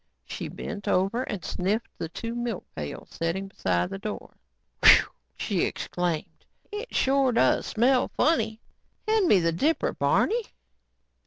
She 0.25 0.47
bent 0.47 0.87
over 0.87 1.21
and 1.21 1.45
sniffed 1.45 1.85
at 1.93 1.99
the 1.99 2.09
two 2.09 2.33
milk 2.33 2.65
pails 2.75 3.09
setting 3.11 3.49
beside 3.49 3.91
the 3.91 3.99
door. 3.99 4.33
"Whew," 4.83 5.05
she 5.37 5.61
exclaimed, 5.61 6.43
"it 6.71 6.91
sure 6.91 7.31
does 7.31 7.67
smell 7.67 8.07
funny. 8.17 8.59
Hand 9.07 9.27
me 9.27 9.39
that 9.41 9.57
dipper, 9.57 9.93
Barney." 9.93 10.41